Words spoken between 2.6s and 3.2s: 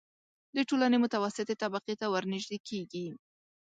کېږي.